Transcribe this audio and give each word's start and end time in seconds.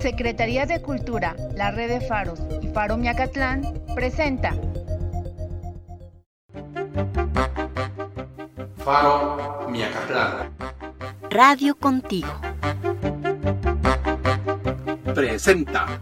Secretaría 0.00 0.64
de 0.64 0.80
Cultura, 0.80 1.34
la 1.54 1.72
Red 1.72 1.88
de 1.88 2.00
Faros 2.00 2.40
y 2.62 2.68
Faro 2.68 2.96
Miacatlán 2.96 3.82
presenta 3.94 4.54
Faro 8.76 9.68
Miacatlán. 9.68 10.50
Radio 11.30 11.74
Contigo. 11.74 12.28
Presenta. 15.14 16.00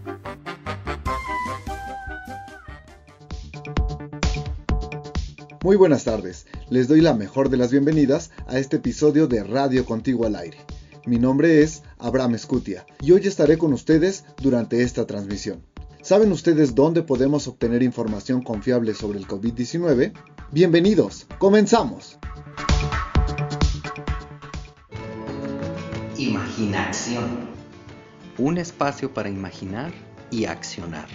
Muy 5.63 5.77
buenas 5.77 6.05
tardes, 6.05 6.47
les 6.69 6.87
doy 6.87 7.01
la 7.01 7.15
mejor 7.15 7.49
de 7.49 7.57
las 7.57 7.73
bienvenidas 7.73 8.31
a 8.47 8.59
este 8.59 8.77
episodio 8.77 9.27
de 9.27 9.43
Radio 9.43 9.85
Contigo 9.85 10.27
al 10.27 10.37
Aire. 10.37 10.59
Mi 11.07 11.19
nombre 11.19 11.63
es 11.63 11.83
Abraham 11.99 12.35
Escutia 12.35 12.87
y 13.01 13.13
hoy 13.13 13.27
estaré 13.27 13.59
con 13.59 13.73
ustedes 13.73 14.25
durante 14.41 14.83
esta 14.83 15.07
transmisión. 15.07 15.63
¿Saben 16.03 16.31
ustedes 16.31 16.75
dónde 16.75 17.03
podemos 17.03 17.49
obtener 17.49 17.83
información 17.83 18.43
confiable 18.43 18.95
sobre 18.95 19.19
el 19.19 19.27
COVID-19? 19.27 20.13
Bienvenidos, 20.53 21.27
comenzamos. 21.39 22.19
Imaginación. 26.17 27.49
Un 28.39 28.59
espacio 28.59 29.13
para 29.13 29.29
imaginar 29.29 29.93
y 30.31 30.45
accionar. 30.45 31.09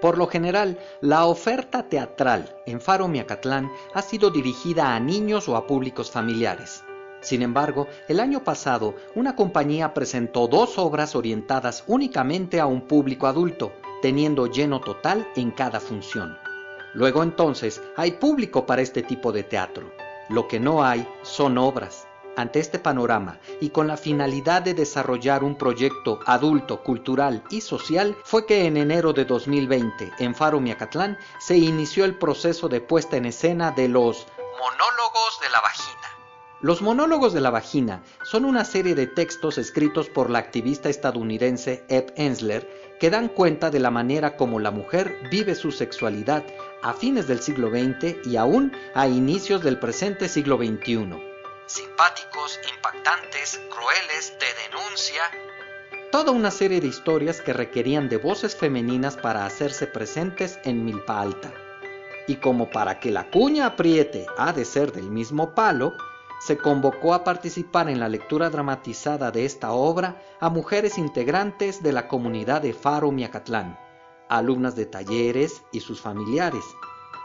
Por 0.00 0.16
lo 0.16 0.26
general, 0.28 0.78
la 1.02 1.26
oferta 1.26 1.88
teatral 1.88 2.56
en 2.66 2.80
Faro 2.80 3.06
Miacatlán 3.06 3.70
ha 3.92 4.00
sido 4.00 4.30
dirigida 4.30 4.94
a 4.94 5.00
niños 5.00 5.48
o 5.48 5.56
a 5.56 5.66
públicos 5.66 6.10
familiares. 6.10 6.82
Sin 7.20 7.42
embargo, 7.42 7.86
el 8.08 8.20
año 8.20 8.42
pasado, 8.42 8.94
una 9.14 9.36
compañía 9.36 9.92
presentó 9.92 10.48
dos 10.48 10.78
obras 10.78 11.14
orientadas 11.14 11.84
únicamente 11.86 12.60
a 12.60 12.66
un 12.66 12.82
público 12.82 13.26
adulto, 13.26 13.72
teniendo 14.00 14.46
lleno 14.46 14.80
total 14.80 15.28
en 15.36 15.50
cada 15.50 15.80
función. 15.80 16.36
Luego 16.94 17.22
entonces, 17.22 17.82
hay 17.96 18.12
público 18.12 18.66
para 18.66 18.82
este 18.82 19.02
tipo 19.02 19.32
de 19.32 19.44
teatro. 19.44 19.92
Lo 20.28 20.48
que 20.48 20.58
no 20.58 20.82
hay 20.82 21.06
son 21.22 21.58
obras. 21.58 22.06
Ante 22.36 22.60
este 22.60 22.78
panorama 22.78 23.38
y 23.60 23.70
con 23.70 23.86
la 23.86 23.96
finalidad 23.96 24.62
de 24.62 24.72
desarrollar 24.72 25.44
un 25.44 25.56
proyecto 25.56 26.20
adulto, 26.24 26.82
cultural 26.82 27.42
y 27.50 27.60
social, 27.60 28.16
fue 28.24 28.46
que 28.46 28.66
en 28.66 28.76
enero 28.76 29.12
de 29.12 29.24
2020, 29.24 30.12
en 30.18 30.34
Faro 30.34 30.60
Miacatlán, 30.60 31.18
se 31.38 31.58
inició 31.58 32.04
el 32.04 32.16
proceso 32.16 32.68
de 32.68 32.80
puesta 32.80 33.16
en 33.16 33.26
escena 33.26 33.72
de 33.72 33.88
los 33.88 34.26
monólogos 34.58 35.40
de 35.42 35.50
la 35.50 35.60
vagina. 35.60 35.99
Los 36.62 36.82
monólogos 36.82 37.32
de 37.32 37.40
la 37.40 37.50
vagina 37.50 38.02
son 38.22 38.44
una 38.44 38.64
serie 38.64 38.94
de 38.94 39.06
textos 39.06 39.56
escritos 39.56 40.08
por 40.08 40.28
la 40.28 40.38
activista 40.38 40.88
estadounidense 40.88 41.84
Ebb 41.88 42.12
Ensler 42.16 42.96
que 43.00 43.10
dan 43.10 43.28
cuenta 43.28 43.70
de 43.70 43.80
la 43.80 43.90
manera 43.90 44.36
como 44.36 44.60
la 44.60 44.70
mujer 44.70 45.16
vive 45.30 45.54
su 45.54 45.72
sexualidad 45.72 46.44
a 46.82 46.92
fines 46.92 47.26
del 47.26 47.40
siglo 47.40 47.70
XX 47.70 48.26
y 48.26 48.36
aún 48.36 48.72
a 48.94 49.08
inicios 49.08 49.62
del 49.62 49.78
presente 49.78 50.28
siglo 50.28 50.58
XXI 50.58 51.30
simpáticos, 51.70 52.58
impactantes, 52.74 53.60
crueles, 53.70 54.34
de 54.40 54.46
denuncia. 54.68 55.22
Toda 56.10 56.32
una 56.32 56.50
serie 56.50 56.80
de 56.80 56.88
historias 56.88 57.40
que 57.40 57.52
requerían 57.52 58.08
de 58.08 58.16
voces 58.16 58.56
femeninas 58.56 59.16
para 59.16 59.46
hacerse 59.46 59.86
presentes 59.86 60.58
en 60.64 60.84
Milpa 60.84 61.20
Alta. 61.20 61.52
Y 62.26 62.36
como 62.36 62.70
para 62.70 62.98
que 62.98 63.12
la 63.12 63.30
cuña 63.30 63.66
apriete 63.66 64.26
ha 64.36 64.52
de 64.52 64.64
ser 64.64 64.90
del 64.90 65.10
mismo 65.10 65.54
palo, 65.54 65.96
se 66.40 66.56
convocó 66.56 67.12
a 67.12 67.22
participar 67.22 67.90
en 67.90 68.00
la 68.00 68.08
lectura 68.08 68.48
dramatizada 68.48 69.30
de 69.30 69.44
esta 69.44 69.72
obra 69.72 70.22
a 70.40 70.48
mujeres 70.48 70.96
integrantes 70.96 71.82
de 71.82 71.92
la 71.92 72.08
comunidad 72.08 72.62
de 72.62 72.72
Faro 72.72 73.12
Miacatlán, 73.12 73.78
alumnas 74.28 74.74
de 74.74 74.86
talleres 74.86 75.62
y 75.70 75.80
sus 75.80 76.00
familiares, 76.00 76.64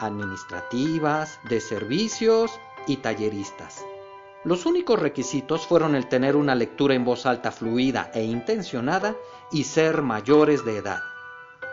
administrativas, 0.00 1.38
de 1.48 1.60
servicios 1.60 2.50
y 2.86 2.98
talleristas. 2.98 3.82
Los 4.44 4.66
únicos 4.66 5.00
requisitos 5.00 5.66
fueron 5.66 5.94
el 5.94 6.08
tener 6.08 6.36
una 6.36 6.54
lectura 6.54 6.94
en 6.94 7.04
voz 7.04 7.24
alta 7.24 7.50
fluida 7.50 8.10
e 8.12 8.22
intencionada 8.22 9.16
y 9.50 9.64
ser 9.64 10.02
mayores 10.02 10.64
de 10.64 10.76
edad. 10.76 11.00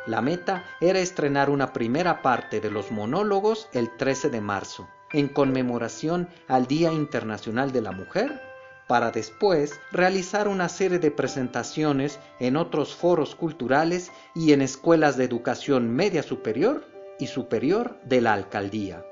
La 0.07 0.21
meta 0.21 0.65
era 0.79 0.99
estrenar 0.99 1.49
una 1.49 1.73
primera 1.73 2.21
parte 2.21 2.61
de 2.61 2.71
los 2.71 2.89
monólogos 2.89 3.67
el 3.73 3.95
13 3.97 4.29
de 4.29 4.41
marzo, 4.41 4.87
en 5.13 5.27
conmemoración 5.27 6.27
al 6.47 6.67
Día 6.67 6.91
Internacional 6.91 7.71
de 7.71 7.81
la 7.81 7.91
Mujer, 7.91 8.41
para 8.87 9.11
después 9.11 9.79
realizar 9.91 10.47
una 10.47 10.67
serie 10.69 10.99
de 10.99 11.11
presentaciones 11.11 12.19
en 12.39 12.57
otros 12.57 12.93
foros 12.95 13.35
culturales 13.35 14.11
y 14.35 14.51
en 14.51 14.61
escuelas 14.61 15.15
de 15.15 15.23
educación 15.23 15.89
media 15.89 16.23
superior 16.23 16.85
y 17.19 17.27
superior 17.27 17.97
de 18.03 18.21
la 18.21 18.33
alcaldía. 18.33 19.05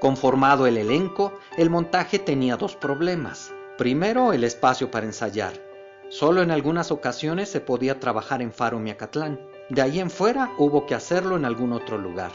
Conformado 0.00 0.66
el 0.66 0.78
elenco, 0.78 1.32
el 1.56 1.70
montaje 1.70 2.18
tenía 2.18 2.56
dos 2.56 2.76
problemas. 2.76 3.52
Primero, 3.76 4.32
el 4.32 4.44
espacio 4.44 4.90
para 4.90 5.06
ensayar. 5.06 5.52
Solo 6.08 6.40
en 6.40 6.50
algunas 6.50 6.90
ocasiones 6.90 7.48
se 7.48 7.60
podía 7.60 8.00
trabajar 8.00 8.40
en 8.40 8.52
Faro 8.52 8.78
Miacatlán. 8.78 9.40
De 9.68 9.82
ahí 9.82 10.00
en 10.00 10.10
fuera 10.10 10.52
hubo 10.56 10.86
que 10.86 10.94
hacerlo 10.94 11.36
en 11.36 11.44
algún 11.44 11.72
otro 11.72 11.98
lugar. 11.98 12.32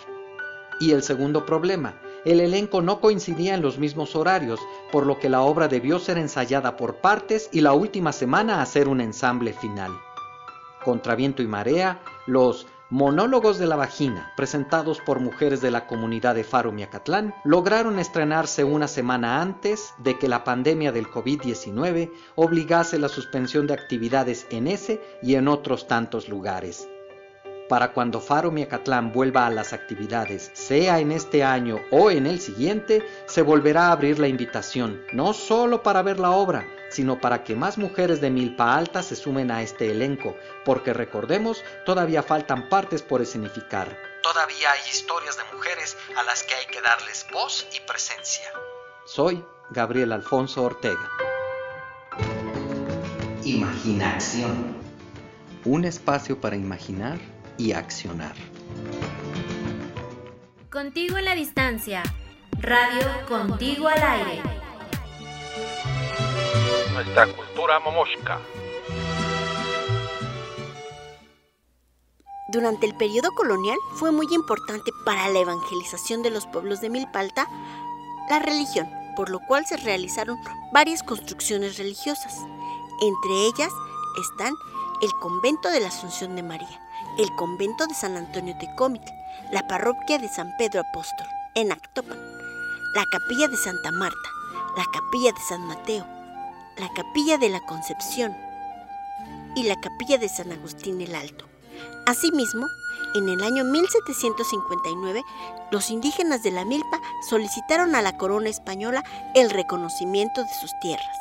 Y 0.80 0.92
el 0.92 1.04
segundo 1.04 1.46
problema, 1.46 2.00
el 2.26 2.40
elenco 2.40 2.82
no 2.82 3.00
coincidía 3.02 3.54
en 3.54 3.62
los 3.62 3.78
mismos 3.78 4.16
horarios, 4.16 4.60
por 4.92 5.06
lo 5.06 5.20
que 5.20 5.30
la 5.30 5.42
obra 5.42 5.68
debió 5.68 6.00
ser 6.00 6.18
ensayada 6.18 6.78
por 6.78 6.96
partes 6.98 7.50
y 7.52 7.62
la 7.62 7.74
última 7.74 8.12
semana 8.12 8.62
hacer 8.62 8.88
un 8.88 9.02
ensamble 9.02 9.54
final. 9.54 9.92
Contra 10.84 11.16
viento 11.16 11.42
y 11.42 11.48
marea, 11.48 12.02
los 12.26 12.68
Monólogos 12.94 13.58
de 13.58 13.66
la 13.66 13.76
Vagina, 13.76 14.32
presentados 14.38 15.00
por 15.00 15.20
mujeres 15.20 15.62
de 15.62 15.72
la 15.72 15.88
comunidad 15.88 16.36
de 16.36 16.44
Faro 16.44 16.72
Miacatlán, 16.72 17.34
lograron 17.44 17.98
estrenarse 17.98 18.64
una 18.64 18.88
semana 18.88 19.42
antes 19.42 19.96
de 19.98 20.20
que 20.20 20.28
la 20.28 20.44
pandemia 20.44 20.92
del 20.92 21.08
COVID-19 21.08 22.12
obligase 22.36 23.00
la 23.00 23.10
suspensión 23.10 23.66
de 23.66 23.74
actividades 23.74 24.46
en 24.52 24.68
ese 24.68 25.02
y 25.24 25.34
en 25.34 25.48
otros 25.48 25.88
tantos 25.88 26.30
lugares. 26.30 26.88
Para 27.69 27.94
cuando 27.94 28.19
Faro 28.19 28.51
Miacatlán 28.51 29.13
vuelva 29.13 29.46
a 29.46 29.50
las 29.50 29.72
actividades, 29.72 30.51
sea 30.53 31.00
en 31.00 31.13
este 31.13 31.44
año 31.44 31.79
o 31.91 32.12
en 32.12 32.28
el 32.28 32.41
siguiente, 32.41 33.07
se 33.25 33.41
volverá 33.41 33.88
a 33.88 33.91
abrir 33.94 34.19
la 34.19 34.28
invitación, 34.28 35.01
no 35.13 35.34
solo 35.34 35.81
para 35.81 36.01
ver 36.01 36.19
la 36.19 36.31
obra, 36.31 36.68
sino 36.90 37.22
para 37.22 37.44
que 37.44 37.56
más 37.56 37.78
mujeres 37.78 38.19
de 38.19 38.29
Milpa 38.29 38.75
Alta 38.75 39.01
se 39.01 39.16
sumen 39.16 39.50
a 39.50 39.62
este 39.62 39.90
elenco, 39.90 40.35
porque 40.66 40.94
recordemos, 40.94 41.63
todavía 41.85 42.22
faltan 42.22 42.68
partes 42.68 43.01
por 43.01 43.22
escenificar. 43.22 43.97
Todavía 44.22 44.72
hay 44.72 44.90
historias 44.90 45.38
de 45.38 45.44
mujeres 45.56 45.97
a 46.18 46.24
las 46.24 46.44
que 46.44 46.56
hay 46.56 46.66
que 46.66 46.81
darles 46.81 47.25
voz 47.31 47.66
y 47.74 47.80
presencia. 47.88 48.45
Soy 49.06 49.44
Gabriel 49.69 50.12
Alfonso 50.12 50.63
Ortega. 50.63 51.09
Imaginación. 53.44 54.75
Un 55.66 55.85
espacio 55.85 56.40
para 56.40 56.57
imaginar 56.57 57.19
y 57.58 57.74
accionar. 57.74 58.36
Contigo 60.69 61.18
en 61.18 61.25
la 61.25 61.36
distancia. 61.36 62.03
Radio 62.59 63.08
Contigo 63.28 63.88
al 63.88 64.02
aire 64.02 64.41
nuestra 66.94 67.25
cultura 67.28 67.80
momoshka. 67.80 68.40
Durante 72.50 72.86
el 72.86 72.96
periodo 72.96 73.31
colonial 73.31 73.78
fue 73.96 74.12
muy 74.12 74.28
importante 74.31 74.92
para 75.06 75.28
la 75.30 75.40
evangelización 75.40 76.22
de 76.22 76.30
los 76.30 76.46
pueblos 76.47 76.81
de 76.81 76.90
Milpalta 76.90 77.47
la 78.30 78.40
religión, 78.40 78.88
por 79.16 79.30
lo 79.30 79.40
cual 79.40 79.66
se 79.66 79.78
realizaron 79.78 80.38
varias 80.72 81.02
construcciones 81.03 81.78
religiosas. 81.78 82.38
Entre 83.01 83.48
ellas 83.48 83.72
están 84.22 84.54
el 85.01 85.12
convento 85.19 85.69
de 85.72 85.80
la 85.80 85.88
Asunción 85.88 86.36
de 86.36 86.44
María, 86.44 86.80
el 87.18 87.30
convento 87.36 87.86
de 87.86 87.94
San 87.94 88.18
Antonio 88.18 88.56
de 88.60 88.74
Comitl, 88.75 89.12
la 89.51 89.68
parroquia 89.68 90.18
de 90.18 90.27
San 90.27 90.56
Pedro 90.57 90.81
Apóstol, 90.81 91.27
en 91.56 91.71
Actopan, 91.71 92.18
la 92.95 93.06
capilla 93.12 93.48
de 93.48 93.57
Santa 93.57 93.92
Marta, 93.92 94.30
la 94.75 94.86
capilla 94.92 95.31
de 95.31 95.42
San 95.48 95.62
Mateo, 95.62 96.06
la 96.77 96.89
capilla 96.94 97.38
de 97.38 97.50
la 97.50 97.60
Concepción 97.62 98.36
y 99.56 99.63
la 99.63 99.80
capilla 99.80 100.18
de 100.18 100.30
San 100.30 100.51
Agustín 100.51 101.01
el 101.01 101.13
Alto. 101.13 101.45
Asimismo, 102.07 102.68
en 103.16 103.30
el 103.30 103.44
año 103.44 103.63
1759, 103.63 105.21
los 105.71 105.92
indígenas 105.92 106.42
de 106.42 106.51
la 106.51 106.66
Milpa 106.66 107.00
solicitaron 107.30 107.95
a 107.95 108.01
la 108.01 108.18
corona 108.18 108.50
española 108.50 109.04
el 109.36 109.51
reconocimiento 109.51 110.44
de 110.44 110.54
sus 110.54 110.71
tierras. 110.80 111.19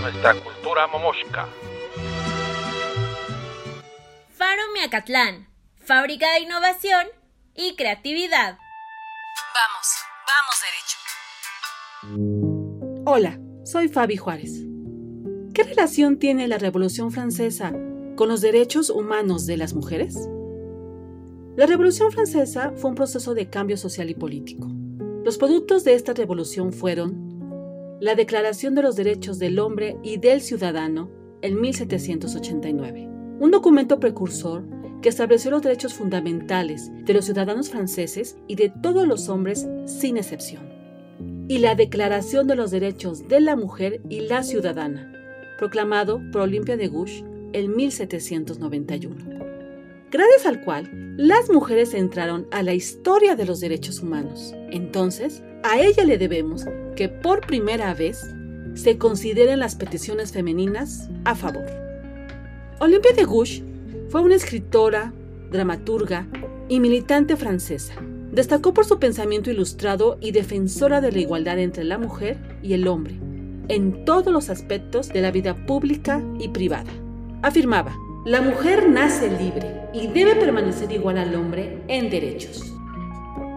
Nuestra 0.00 0.34
cultura 0.34 0.86
momoshka. 0.88 1.48
Faro 4.82 4.90
Miacatlán, 4.90 5.48
fábrica 5.76 6.32
de 6.32 6.40
innovación 6.40 7.06
y 7.54 7.76
creatividad. 7.76 8.58
Vamos, 9.54 9.86
vamos 10.26 10.56
derecho. 12.10 13.04
Hola, 13.06 13.38
soy 13.64 13.88
Fabi 13.88 14.16
Juárez. 14.16 14.64
¿Qué 15.54 15.62
relación 15.62 16.18
tiene 16.18 16.48
la 16.48 16.58
Revolución 16.58 17.12
Francesa 17.12 17.72
con 18.16 18.28
los 18.28 18.40
derechos 18.40 18.90
humanos 18.90 19.46
de 19.46 19.56
las 19.56 19.72
mujeres? 19.74 20.16
La 21.54 21.66
Revolución 21.66 22.10
Francesa 22.10 22.72
fue 22.74 22.90
un 22.90 22.96
proceso 22.96 23.34
de 23.34 23.48
cambio 23.48 23.76
social 23.76 24.10
y 24.10 24.14
político. 24.14 24.68
Los 25.24 25.38
productos 25.38 25.84
de 25.84 25.94
esta 25.94 26.12
revolución 26.12 26.72
fueron 26.72 27.98
la 28.00 28.16
Declaración 28.16 28.74
de 28.74 28.82
los 28.82 28.96
Derechos 28.96 29.38
del 29.38 29.60
Hombre 29.60 29.96
y 30.02 30.16
del 30.16 30.40
Ciudadano 30.40 31.08
en 31.40 31.60
1789, 31.60 33.08
un 33.38 33.50
documento 33.50 34.00
precursor 34.00 34.71
que 35.02 35.08
estableció 35.08 35.50
los 35.50 35.62
derechos 35.62 35.94
fundamentales 35.94 36.90
de 37.04 37.12
los 37.12 37.26
ciudadanos 37.26 37.68
franceses 37.68 38.38
y 38.46 38.54
de 38.54 38.70
todos 38.70 39.06
los 39.06 39.28
hombres 39.28 39.66
sin 39.84 40.16
excepción, 40.16 40.62
y 41.48 41.58
la 41.58 41.74
Declaración 41.74 42.46
de 42.46 42.56
los 42.56 42.70
Derechos 42.70 43.28
de 43.28 43.40
la 43.40 43.56
Mujer 43.56 44.00
y 44.08 44.20
la 44.20 44.42
Ciudadana, 44.42 45.12
proclamado 45.58 46.22
por 46.32 46.42
Olimpia 46.42 46.76
de 46.76 46.88
Gouges 46.88 47.24
en 47.52 47.76
1791, 47.76 49.16
gracias 50.10 50.46
al 50.46 50.62
cual 50.64 50.88
las 51.16 51.50
mujeres 51.50 51.92
entraron 51.92 52.46
a 52.52 52.62
la 52.62 52.72
historia 52.72 53.36
de 53.36 53.44
los 53.44 53.60
derechos 53.60 54.00
humanos. 54.00 54.54
Entonces, 54.70 55.42
a 55.62 55.78
ella 55.78 56.04
le 56.04 56.16
debemos 56.16 56.64
que 56.96 57.08
por 57.08 57.46
primera 57.46 57.92
vez 57.92 58.24
se 58.74 58.96
consideren 58.96 59.58
las 59.58 59.74
peticiones 59.74 60.32
femeninas 60.32 61.10
a 61.24 61.34
favor. 61.34 61.66
Olympia 62.80 63.12
de 63.12 63.24
Gouges 63.24 63.62
fue 64.12 64.20
una 64.20 64.34
escritora, 64.34 65.10
dramaturga 65.50 66.28
y 66.68 66.80
militante 66.80 67.34
francesa. 67.34 67.94
Destacó 68.30 68.74
por 68.74 68.84
su 68.84 68.98
pensamiento 68.98 69.50
ilustrado 69.50 70.18
y 70.20 70.32
defensora 70.32 71.00
de 71.00 71.12
la 71.12 71.18
igualdad 71.20 71.58
entre 71.58 71.82
la 71.84 71.96
mujer 71.96 72.58
y 72.62 72.74
el 72.74 72.88
hombre, 72.88 73.18
en 73.68 74.04
todos 74.04 74.30
los 74.30 74.50
aspectos 74.50 75.08
de 75.08 75.22
la 75.22 75.30
vida 75.30 75.64
pública 75.64 76.22
y 76.38 76.48
privada. 76.48 76.90
Afirmaba, 77.40 77.96
la 78.26 78.42
mujer 78.42 78.86
nace 78.90 79.30
libre 79.30 79.80
y 79.94 80.08
debe 80.08 80.36
permanecer 80.36 80.92
igual 80.92 81.16
al 81.16 81.34
hombre 81.34 81.82
en 81.88 82.10
derechos. 82.10 82.70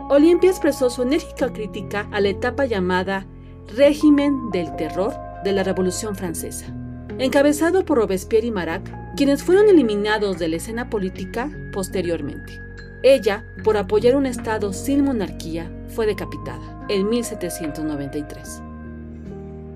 Olimpia 0.10 0.52
expresó 0.52 0.90
su 0.90 1.02
enérgica 1.02 1.52
crítica 1.52 2.08
a 2.14 2.22
la 2.22 2.30
etapa 2.30 2.64
llamada 2.64 3.28
régimen 3.76 4.52
del 4.52 4.74
terror 4.78 5.14
de 5.44 5.52
la 5.52 5.64
Revolución 5.64 6.16
Francesa, 6.16 6.74
encabezado 7.20 7.84
por 7.84 7.98
Robespierre 7.98 8.48
y 8.48 8.52
Marat, 8.52 8.88
quienes 9.16 9.44
fueron 9.44 9.70
eliminados 9.70 10.38
de 10.40 10.50
la 10.50 10.58
escena 10.58 10.90
política 10.90 11.50
posteriormente. 11.72 12.62
Ella, 13.02 13.46
por 13.64 13.78
apoyar 13.78 14.16
un 14.16 14.26
Estado 14.26 14.74
sin 14.74 15.04
monarquía, 15.04 15.72
fue 15.88 16.06
decapitada 16.06 16.86
en 16.90 17.10
1793. 17.10 18.62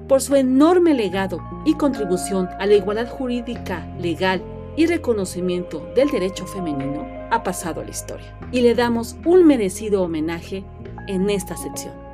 Por 0.08 0.22
su 0.22 0.36
enorme 0.36 0.94
legado 0.94 1.40
y 1.66 1.76
contribución 1.76 2.50
a 2.60 2.66
la 2.66 2.74
igualdad 2.74 3.08
jurídica, 3.08 3.88
legal 4.00 4.42
y 4.76 4.88
reconocimiento 4.88 5.88
del 5.96 6.10
derecho 6.10 6.46
femenino, 6.48 7.08
ha 7.30 7.44
pasado 7.44 7.82
a 7.82 7.84
la 7.84 7.92
historia. 7.92 8.36
Y 8.52 8.62
le 8.62 8.74
damos 8.74 9.16
un 9.26 9.46
merecido 9.46 10.02
homenaje 10.02 10.66
en 11.08 11.30
esta 11.30 11.56
sección. 11.56 12.09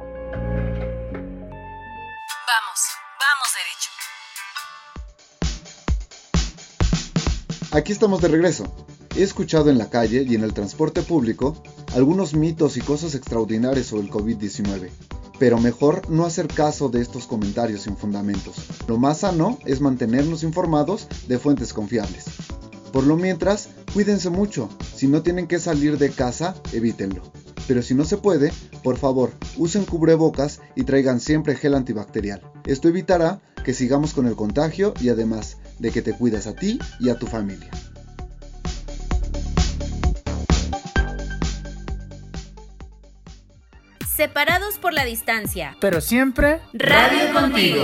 Aquí 7.75 7.91
estamos 7.91 8.21
de 8.21 8.29
regreso. 8.29 8.63
He 9.17 9.21
escuchado 9.21 9.69
en 9.69 9.77
la 9.77 9.89
calle 9.89 10.25
y 10.25 10.35
en 10.35 10.43
el 10.43 10.53
transporte 10.53 11.01
público 11.01 11.61
algunos 11.93 12.33
mitos 12.33 12.77
y 12.77 12.79
cosas 12.79 13.15
extraordinarias 13.15 13.87
sobre 13.87 14.03
el 14.03 14.11
COVID-19, 14.11 14.91
pero 15.39 15.59
mejor 15.59 16.09
no 16.09 16.23
hacer 16.23 16.47
caso 16.47 16.87
de 16.87 17.01
estos 17.01 17.27
comentarios 17.27 17.81
sin 17.81 17.97
fundamentos. 17.97 18.55
Lo 18.87 18.97
más 18.97 19.17
sano 19.17 19.59
es 19.65 19.81
mantenernos 19.81 20.43
informados 20.43 21.09
de 21.27 21.37
fuentes 21.37 21.73
confiables. 21.73 22.23
Por 22.93 23.03
lo 23.03 23.17
mientras, 23.17 23.67
cuídense 23.93 24.29
mucho. 24.29 24.69
Si 24.95 25.09
no 25.09 25.21
tienen 25.21 25.45
que 25.45 25.59
salir 25.59 25.97
de 25.97 26.11
casa, 26.11 26.55
evítenlo. 26.71 27.23
Pero 27.67 27.81
si 27.81 27.93
no 27.93 28.05
se 28.05 28.15
puede, 28.15 28.53
por 28.83 28.95
favor, 28.95 29.33
usen 29.57 29.83
cubrebocas 29.83 30.61
y 30.77 30.83
traigan 30.83 31.19
siempre 31.19 31.55
gel 31.57 31.73
antibacterial. 31.73 32.41
Esto 32.65 32.87
evitará 32.87 33.41
que 33.65 33.73
sigamos 33.73 34.13
con 34.13 34.27
el 34.27 34.37
contagio 34.37 34.93
y 35.01 35.09
además 35.09 35.57
de 35.79 35.91
que 35.91 36.01
te 36.01 36.13
cuidas 36.13 36.47
a 36.47 36.55
ti 36.55 36.79
y 36.99 37.09
a 37.09 37.15
tu 37.17 37.27
familia. 37.27 37.69
Separados 44.15 44.77
por 44.77 44.93
la 44.93 45.03
distancia. 45.03 45.75
Pero 45.81 45.99
siempre 45.99 46.61
Radio 46.73 47.33
contigo. 47.33 47.83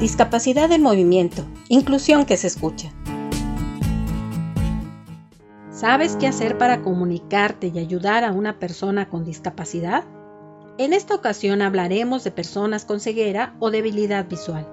Discapacidad 0.00 0.70
en 0.72 0.82
movimiento. 0.82 1.46
Inclusión 1.68 2.26
que 2.26 2.36
se 2.36 2.46
escucha. 2.46 2.92
¿Sabes 5.70 6.16
qué 6.16 6.26
hacer 6.26 6.58
para 6.58 6.82
comunicarte 6.82 7.68
y 7.68 7.78
ayudar 7.78 8.24
a 8.24 8.32
una 8.32 8.58
persona 8.58 9.08
con 9.08 9.24
discapacidad? 9.24 10.04
En 10.80 10.94
esta 10.94 11.14
ocasión 11.14 11.60
hablaremos 11.60 12.24
de 12.24 12.30
personas 12.30 12.86
con 12.86 13.00
ceguera 13.00 13.54
o 13.58 13.70
debilidad 13.70 14.26
visual. 14.26 14.66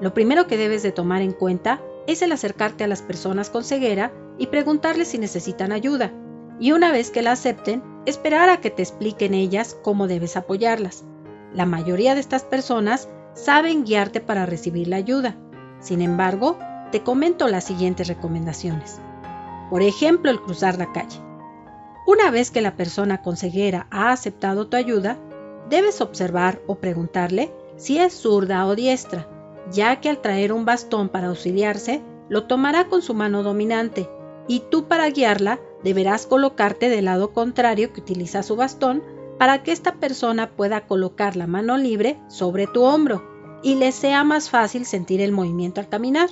Lo 0.00 0.12
primero 0.12 0.48
que 0.48 0.56
debes 0.56 0.82
de 0.82 0.90
tomar 0.90 1.22
en 1.22 1.30
cuenta 1.30 1.80
es 2.08 2.20
el 2.20 2.32
acercarte 2.32 2.82
a 2.82 2.88
las 2.88 3.00
personas 3.00 3.48
con 3.48 3.62
ceguera 3.62 4.12
y 4.38 4.48
preguntarles 4.48 5.06
si 5.06 5.18
necesitan 5.18 5.70
ayuda. 5.70 6.12
Y 6.58 6.72
una 6.72 6.90
vez 6.90 7.12
que 7.12 7.22
la 7.22 7.30
acepten, 7.30 7.80
esperar 8.06 8.50
a 8.50 8.56
que 8.56 8.70
te 8.70 8.82
expliquen 8.82 9.34
ellas 9.34 9.76
cómo 9.84 10.08
debes 10.08 10.36
apoyarlas. 10.36 11.04
La 11.54 11.64
mayoría 11.64 12.14
de 12.14 12.20
estas 12.22 12.42
personas 12.42 13.08
saben 13.34 13.84
guiarte 13.84 14.20
para 14.20 14.46
recibir 14.46 14.88
la 14.88 14.96
ayuda. 14.96 15.36
Sin 15.78 16.02
embargo, 16.02 16.58
te 16.90 17.04
comento 17.04 17.46
las 17.46 17.62
siguientes 17.62 18.08
recomendaciones. 18.08 19.00
Por 19.70 19.82
ejemplo, 19.82 20.32
el 20.32 20.40
cruzar 20.40 20.76
la 20.76 20.90
calle. 20.90 21.20
Una 22.04 22.32
vez 22.32 22.50
que 22.50 22.62
la 22.62 22.74
persona 22.74 23.22
con 23.22 23.36
ceguera 23.36 23.86
ha 23.92 24.10
aceptado 24.10 24.66
tu 24.66 24.76
ayuda, 24.76 25.18
debes 25.68 26.00
observar 26.00 26.60
o 26.66 26.76
preguntarle 26.76 27.52
si 27.76 27.98
es 27.98 28.12
zurda 28.12 28.66
o 28.66 28.74
diestra, 28.74 29.28
ya 29.70 30.00
que 30.00 30.08
al 30.08 30.20
traer 30.20 30.52
un 30.52 30.64
bastón 30.64 31.08
para 31.08 31.28
auxiliarse, 31.28 32.02
lo 32.28 32.44
tomará 32.44 32.88
con 32.88 33.02
su 33.02 33.14
mano 33.14 33.42
dominante 33.42 34.08
y 34.48 34.60
tú 34.70 34.88
para 34.88 35.08
guiarla 35.10 35.60
deberás 35.82 36.26
colocarte 36.26 36.88
del 36.88 37.06
lado 37.06 37.32
contrario 37.32 37.92
que 37.92 38.00
utiliza 38.00 38.42
su 38.42 38.56
bastón 38.56 39.02
para 39.38 39.62
que 39.62 39.72
esta 39.72 39.94
persona 39.94 40.50
pueda 40.50 40.86
colocar 40.86 41.36
la 41.36 41.46
mano 41.46 41.76
libre 41.76 42.20
sobre 42.28 42.66
tu 42.66 42.82
hombro 42.82 43.22
y 43.62 43.76
le 43.76 43.92
sea 43.92 44.24
más 44.24 44.50
fácil 44.50 44.86
sentir 44.86 45.20
el 45.20 45.32
movimiento 45.32 45.80
al 45.80 45.88
caminar. 45.88 46.30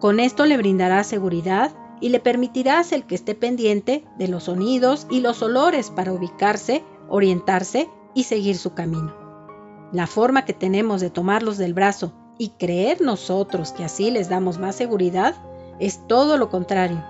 Con 0.00 0.20
esto 0.20 0.44
le 0.44 0.56
brindarás 0.56 1.06
seguridad 1.06 1.74
y 2.00 2.10
le 2.10 2.20
permitirás 2.20 2.92
el 2.92 3.04
que 3.04 3.14
esté 3.14 3.34
pendiente 3.34 4.04
de 4.18 4.28
los 4.28 4.44
sonidos 4.44 5.06
y 5.10 5.20
los 5.20 5.42
olores 5.42 5.90
para 5.90 6.12
ubicarse, 6.12 6.84
orientarse 7.08 7.88
y 8.16 8.24
seguir 8.24 8.56
su 8.56 8.72
camino. 8.72 9.14
La 9.92 10.06
forma 10.06 10.46
que 10.46 10.54
tenemos 10.54 11.02
de 11.02 11.10
tomarlos 11.10 11.58
del 11.58 11.74
brazo 11.74 12.14
y 12.38 12.48
creer 12.58 13.02
nosotros 13.02 13.72
que 13.72 13.84
así 13.84 14.10
les 14.10 14.30
damos 14.30 14.58
más 14.58 14.74
seguridad 14.74 15.34
es 15.78 16.00
todo 16.08 16.38
lo 16.38 16.48
contrario. 16.48 17.04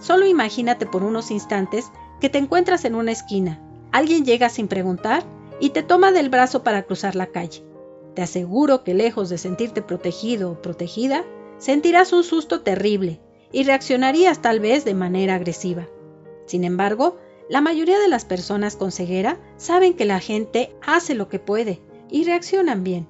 Solo 0.00 0.26
imagínate 0.26 0.84
por 0.84 1.04
unos 1.04 1.30
instantes 1.30 1.90
que 2.20 2.28
te 2.28 2.36
encuentras 2.36 2.84
en 2.84 2.94
una 2.94 3.12
esquina, 3.12 3.60
alguien 3.92 4.26
llega 4.26 4.50
sin 4.50 4.68
preguntar 4.68 5.24
y 5.58 5.70
te 5.70 5.82
toma 5.82 6.12
del 6.12 6.28
brazo 6.28 6.62
para 6.62 6.82
cruzar 6.82 7.16
la 7.16 7.28
calle. 7.28 7.64
Te 8.14 8.20
aseguro 8.20 8.84
que 8.84 8.92
lejos 8.92 9.30
de 9.30 9.38
sentirte 9.38 9.80
protegido 9.80 10.52
o 10.52 10.60
protegida, 10.60 11.24
sentirás 11.56 12.12
un 12.12 12.24
susto 12.24 12.60
terrible 12.60 13.20
y 13.52 13.64
reaccionarías 13.64 14.42
tal 14.42 14.60
vez 14.60 14.84
de 14.84 14.92
manera 14.92 15.34
agresiva. 15.34 15.86
Sin 16.44 16.64
embargo, 16.64 17.16
la 17.52 17.60
mayoría 17.60 17.98
de 17.98 18.08
las 18.08 18.24
personas 18.24 18.76
con 18.76 18.92
ceguera 18.92 19.38
saben 19.58 19.92
que 19.92 20.06
la 20.06 20.20
gente 20.20 20.74
hace 20.80 21.14
lo 21.14 21.28
que 21.28 21.38
puede 21.38 21.82
y 22.10 22.24
reaccionan 22.24 22.82
bien. 22.82 23.06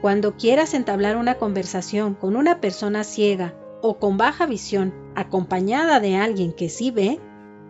Cuando 0.00 0.36
quieras 0.36 0.72
entablar 0.72 1.16
una 1.16 1.34
conversación 1.34 2.14
con 2.14 2.36
una 2.36 2.60
persona 2.60 3.02
ciega 3.02 3.58
o 3.82 3.98
con 3.98 4.18
baja 4.18 4.46
visión 4.46 4.94
acompañada 5.16 5.98
de 5.98 6.14
alguien 6.14 6.52
que 6.52 6.68
sí 6.68 6.92
ve, 6.92 7.18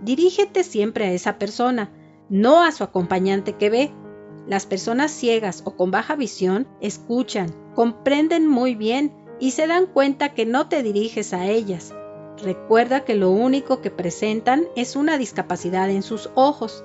dirígete 0.02 0.64
siempre 0.64 1.06
a 1.06 1.12
esa 1.12 1.38
persona, 1.38 1.90
no 2.28 2.62
a 2.62 2.72
su 2.72 2.84
acompañante 2.84 3.54
que 3.54 3.70
ve. 3.70 3.94
Las 4.46 4.66
personas 4.66 5.12
ciegas 5.12 5.62
o 5.64 5.76
con 5.76 5.90
baja 5.90 6.14
visión 6.14 6.68
escuchan, 6.82 7.54
comprenden 7.74 8.46
muy 8.46 8.74
bien 8.74 9.14
y 9.40 9.52
se 9.52 9.66
dan 9.66 9.86
cuenta 9.86 10.34
que 10.34 10.44
no 10.44 10.68
te 10.68 10.82
diriges 10.82 11.32
a 11.32 11.46
ellas, 11.46 11.94
Recuerda 12.42 13.04
que 13.04 13.14
lo 13.14 13.30
único 13.30 13.80
que 13.80 13.90
presentan 13.90 14.64
es 14.76 14.94
una 14.94 15.16
discapacidad 15.16 15.88
en 15.88 16.02
sus 16.02 16.30
ojos. 16.34 16.84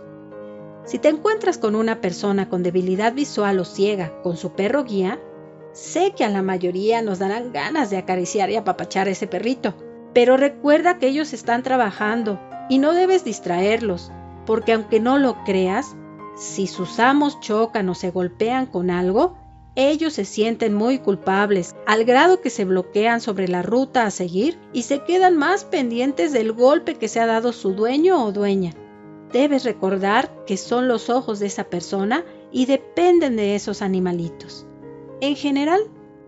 Si 0.86 0.98
te 0.98 1.10
encuentras 1.10 1.58
con 1.58 1.75
una 1.75 2.01
persona 2.01 2.50
con 2.50 2.63
debilidad 2.63 3.13
visual 3.13 3.60
o 3.60 3.65
ciega 3.65 4.22
con 4.24 4.38
su 4.38 4.53
perro 4.53 4.84
guía, 4.84 5.20
sé 5.74 6.13
que 6.15 6.24
a 6.24 6.29
la 6.29 6.41
mayoría 6.41 7.01
nos 7.01 7.20
darán 7.20 7.51
ganas 7.51 7.89
de 7.89 7.98
acariciar 7.98 8.50
y 8.50 8.55
apapachar 8.55 9.08
a 9.08 9.12
ese 9.12 9.27
perrito, 9.27 9.75
pero 10.13 10.38
recuerda 10.38 10.98
que 10.98 11.08
ellos 11.08 11.34
están 11.34 11.63
trabajando 11.63 12.39
y 12.70 12.77
no 12.77 12.93
debes 12.93 13.24
distraerlos, 13.24 14.12
porque 14.46 14.74
aunque 14.74 15.00
no 15.00 15.17
lo 15.17 15.43
creas, 15.43 15.96
Si 16.38 16.65
sus 16.65 17.00
amos 17.00 17.39
chocan 17.41 17.89
o 17.89 17.93
se 17.93 18.10
golpean 18.10 18.65
con 18.65 18.89
algo, 18.89 19.38
ellos 19.75 20.13
se 20.13 20.25
sienten 20.25 20.73
muy 20.73 20.99
culpables, 20.99 21.75
al 21.85 22.03
grado 22.03 22.41
que 22.41 22.49
se 22.49 22.65
bloquean 22.65 23.21
sobre 23.21 23.47
la 23.47 23.61
ruta 23.61 24.05
a 24.05 24.11
seguir 24.11 24.59
y 24.73 24.83
se 24.83 25.03
quedan 25.03 25.37
más 25.37 25.63
pendientes 25.63 26.33
del 26.33 26.51
golpe 26.51 26.95
que 26.95 27.07
se 27.07 27.19
ha 27.21 27.25
dado 27.25 27.53
su 27.53 27.73
dueño 27.73 28.25
o 28.25 28.31
dueña. 28.31 28.73
Debes 29.31 29.63
recordar 29.63 30.43
que 30.45 30.57
son 30.57 30.89
los 30.89 31.09
ojos 31.09 31.39
de 31.39 31.47
esa 31.47 31.65
persona 31.65 32.25
y 32.51 32.65
dependen 32.65 33.37
de 33.37 33.55
esos 33.55 33.81
animalitos. 33.81 34.65
En 35.21 35.37
general, 35.37 35.81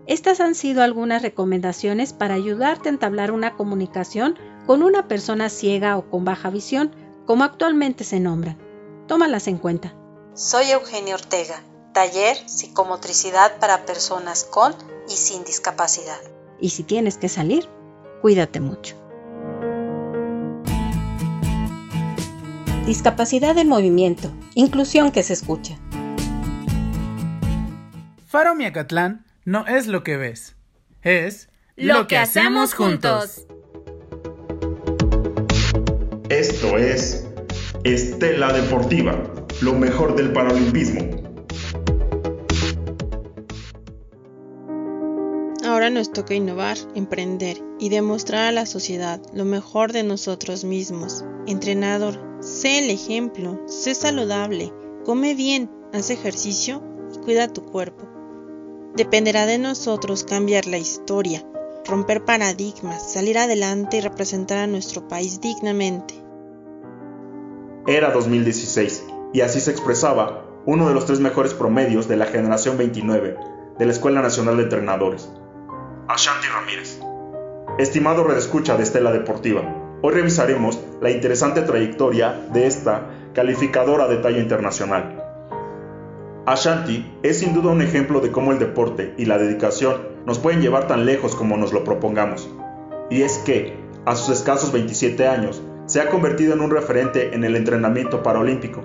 estas 0.06 0.40
han 0.40 0.54
sido 0.54 0.82
algunas 0.82 1.20
recomendaciones 1.20 2.14
para 2.14 2.34
ayudarte 2.34 2.88
a 2.88 2.92
entablar 2.92 3.30
una 3.30 3.56
comunicación 3.56 4.38
con 4.66 4.82
una 4.82 5.06
persona 5.06 5.50
ciega 5.50 5.98
o 5.98 6.08
con 6.08 6.24
baja 6.24 6.48
visión, 6.48 6.92
como 7.26 7.44
actualmente 7.44 8.04
se 8.04 8.20
nombran. 8.20 8.56
Tómalas 9.06 9.48
en 9.48 9.58
cuenta. 9.58 9.94
Soy 10.32 10.70
Eugenio 10.70 11.16
Ortega 11.16 11.62
Taller 11.94 12.36
Psicomotricidad 12.48 13.60
para 13.60 13.86
personas 13.86 14.42
con 14.42 14.74
y 15.08 15.12
sin 15.12 15.44
discapacidad. 15.44 16.18
Y 16.60 16.70
si 16.70 16.82
tienes 16.82 17.18
que 17.18 17.28
salir, 17.28 17.68
cuídate 18.20 18.58
mucho. 18.58 18.96
Discapacidad 22.84 23.54
del 23.54 23.68
movimiento. 23.68 24.28
Inclusión 24.54 25.12
que 25.12 25.22
se 25.22 25.34
escucha. 25.34 25.78
Faro 28.26 28.56
Miacatlán 28.56 29.24
no 29.44 29.64
es 29.68 29.86
lo 29.86 30.02
que 30.02 30.16
ves, 30.16 30.56
es 31.02 31.48
lo, 31.76 32.08
que 32.08 32.18
hacemos 32.18 32.74
juntos. 32.74 33.46
Esto 36.28 36.76
es 36.76 37.28
Estela 37.84 38.52
Deportiva, 38.52 39.16
lo 39.60 39.74
mejor 39.74 40.16
del 40.16 40.32
paralimpismo 40.32 41.13
Ahora 45.84 45.96
nos 45.96 46.12
toca 46.12 46.32
innovar, 46.32 46.78
emprender 46.94 47.58
y 47.78 47.90
demostrar 47.90 48.46
a 48.46 48.52
la 48.52 48.64
sociedad 48.64 49.20
lo 49.34 49.44
mejor 49.44 49.92
de 49.92 50.02
nosotros 50.02 50.64
mismos. 50.64 51.26
Entrenador, 51.46 52.18
sé 52.40 52.78
el 52.78 52.88
ejemplo, 52.88 53.60
sé 53.66 53.94
saludable, 53.94 54.72
come 55.04 55.34
bien, 55.34 55.70
haz 55.92 56.08
ejercicio 56.08 56.82
y 57.14 57.18
cuida 57.18 57.52
tu 57.52 57.66
cuerpo. 57.66 58.08
Dependerá 58.96 59.44
de 59.44 59.58
nosotros 59.58 60.24
cambiar 60.24 60.64
la 60.64 60.78
historia, 60.78 61.44
romper 61.84 62.24
paradigmas, 62.24 63.12
salir 63.12 63.36
adelante 63.36 63.98
y 63.98 64.00
representar 64.00 64.60
a 64.60 64.66
nuestro 64.66 65.06
país 65.06 65.42
dignamente. 65.42 66.14
Era 67.86 68.10
2016 68.10 69.04
y 69.34 69.42
así 69.42 69.60
se 69.60 69.72
expresaba 69.72 70.46
uno 70.64 70.88
de 70.88 70.94
los 70.94 71.04
tres 71.04 71.20
mejores 71.20 71.52
promedios 71.52 72.08
de 72.08 72.16
la 72.16 72.24
generación 72.24 72.78
29 72.78 73.36
de 73.78 73.84
la 73.84 73.92
Escuela 73.92 74.22
Nacional 74.22 74.56
de 74.56 74.62
Entrenadores, 74.62 75.28
Ashanti 76.06 76.48
Ramírez. 76.48 77.00
Estimado 77.78 78.24
redescucha 78.24 78.76
de 78.76 78.82
Estela 78.82 79.10
Deportiva, 79.10 79.62
hoy 80.02 80.12
revisaremos 80.12 80.78
la 81.00 81.10
interesante 81.10 81.62
trayectoria 81.62 82.46
de 82.52 82.66
esta 82.66 83.08
calificadora 83.32 84.06
de 84.06 84.18
talla 84.18 84.38
internacional. 84.38 85.18
Ashanti 86.44 87.10
es 87.22 87.38
sin 87.38 87.54
duda 87.54 87.70
un 87.70 87.80
ejemplo 87.80 88.20
de 88.20 88.30
cómo 88.30 88.52
el 88.52 88.58
deporte 88.58 89.14
y 89.16 89.24
la 89.24 89.38
dedicación 89.38 89.96
nos 90.26 90.38
pueden 90.38 90.60
llevar 90.60 90.88
tan 90.88 91.06
lejos 91.06 91.34
como 91.34 91.56
nos 91.56 91.72
lo 91.72 91.84
propongamos. 91.84 92.50
Y 93.08 93.22
es 93.22 93.38
que, 93.38 93.74
a 94.04 94.14
sus 94.14 94.36
escasos 94.36 94.72
27 94.72 95.26
años, 95.26 95.62
se 95.86 96.02
ha 96.02 96.10
convertido 96.10 96.52
en 96.52 96.60
un 96.60 96.70
referente 96.70 97.34
en 97.34 97.44
el 97.44 97.56
entrenamiento 97.56 98.22
paralímpico. 98.22 98.82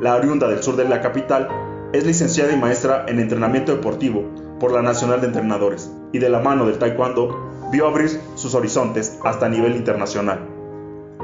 La 0.00 0.16
oriunda 0.16 0.48
del 0.48 0.64
sur 0.64 0.74
de 0.74 0.88
la 0.88 1.00
capital 1.00 1.46
es 1.92 2.04
licenciada 2.04 2.52
y 2.52 2.56
maestra 2.56 3.04
en 3.06 3.20
entrenamiento 3.20 3.70
deportivo 3.70 4.24
por 4.58 4.72
la 4.72 4.82
Nacional 4.82 5.20
de 5.20 5.28
Entrenadores 5.28 5.92
y 6.12 6.18
de 6.18 6.28
la 6.28 6.40
mano 6.40 6.66
del 6.66 6.78
taekwondo 6.78 7.68
vio 7.70 7.86
abrir 7.86 8.20
sus 8.34 8.54
horizontes 8.54 9.18
hasta 9.24 9.48
nivel 9.48 9.76
internacional. 9.76 10.40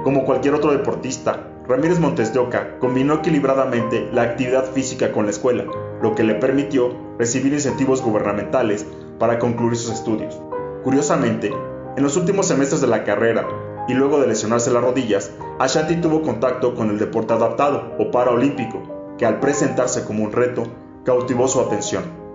Como 0.04 0.24
cualquier 0.24 0.54
otro 0.54 0.72
deportista, 0.72 1.48
Ramírez 1.68 1.98
Montes 1.98 2.32
de 2.32 2.38
Oca 2.38 2.78
combinó 2.78 3.14
equilibradamente 3.14 4.08
la 4.12 4.22
actividad 4.22 4.70
física 4.72 5.10
con 5.10 5.24
la 5.24 5.32
escuela, 5.32 5.64
lo 6.00 6.14
que 6.14 6.22
le 6.22 6.36
permitió 6.36 6.94
recibir 7.18 7.52
incentivos 7.52 8.02
gubernamentales 8.02 8.86
para 9.18 9.38
concluir 9.38 9.76
sus 9.76 9.94
estudios. 9.94 10.40
Curiosamente, 10.84 11.52
en 11.96 12.02
los 12.02 12.16
últimos 12.16 12.46
semestres 12.46 12.80
de 12.80 12.86
la 12.86 13.02
carrera 13.02 13.48
y 13.88 13.94
luego 13.94 14.20
de 14.20 14.28
lesionarse 14.28 14.70
las 14.70 14.82
rodillas, 14.82 15.32
Ashanti 15.58 15.96
tuvo 15.96 16.22
contacto 16.22 16.74
con 16.74 16.90
el 16.90 16.98
deporte 16.98 17.32
adaptado 17.32 17.94
o 17.98 18.10
paraolímpico, 18.12 19.14
que 19.18 19.26
al 19.26 19.40
presentarse 19.40 20.04
como 20.04 20.22
un 20.22 20.32
reto, 20.32 20.64
cautivó 21.04 21.48
su 21.48 21.60
atención. 21.60 22.25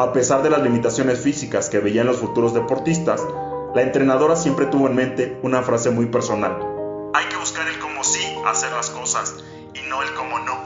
A 0.00 0.14
pesar 0.14 0.42
de 0.42 0.48
las 0.48 0.62
limitaciones 0.62 1.20
físicas 1.20 1.68
que 1.68 1.78
veían 1.78 2.06
los 2.06 2.16
futuros 2.16 2.54
deportistas, 2.54 3.22
la 3.74 3.82
entrenadora 3.82 4.34
siempre 4.34 4.64
tuvo 4.64 4.86
en 4.86 4.94
mente 4.94 5.38
una 5.42 5.60
frase 5.60 5.90
muy 5.90 6.06
personal. 6.06 6.56
Hay 7.12 7.26
que 7.26 7.36
buscar 7.36 7.68
el 7.68 7.78
cómo 7.78 8.02
sí 8.02 8.22
hacer 8.46 8.72
las 8.72 8.88
cosas 8.88 9.44
y 9.74 9.86
no 9.90 10.02
el 10.02 10.08
cómo 10.14 10.38
no. 10.38 10.58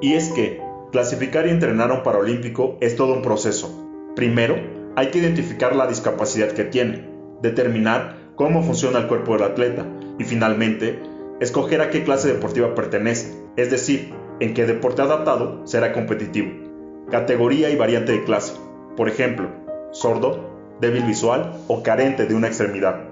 Y 0.00 0.14
es 0.14 0.30
que 0.30 0.62
clasificar 0.90 1.46
y 1.46 1.50
entrenar 1.50 1.90
a 1.90 1.96
un 1.96 2.02
paralímpico 2.02 2.78
es 2.80 2.96
todo 2.96 3.12
un 3.12 3.20
proceso. 3.20 3.68
Primero, 4.16 4.56
hay 4.96 5.10
que 5.10 5.18
identificar 5.18 5.76
la 5.76 5.86
discapacidad 5.86 6.52
que 6.52 6.64
tiene, 6.64 7.10
determinar 7.42 8.16
cómo 8.36 8.62
funciona 8.62 9.00
el 9.00 9.06
cuerpo 9.06 9.34
del 9.34 9.42
atleta 9.42 9.84
y 10.18 10.24
finalmente, 10.24 10.98
escoger 11.40 11.82
a 11.82 11.90
qué 11.90 12.04
clase 12.04 12.28
deportiva 12.32 12.74
pertenece, 12.74 13.36
es 13.58 13.70
decir, 13.70 14.14
en 14.40 14.54
qué 14.54 14.64
deporte 14.64 15.02
adaptado 15.02 15.60
será 15.66 15.92
competitivo 15.92 16.61
categoría 17.10 17.70
y 17.70 17.76
variante 17.76 18.12
de 18.12 18.24
clase, 18.24 18.54
por 18.96 19.08
ejemplo, 19.08 19.48
sordo, 19.92 20.52
débil 20.80 21.04
visual 21.04 21.52
o 21.68 21.82
carente 21.82 22.26
de 22.26 22.34
una 22.34 22.48
extremidad. 22.48 23.04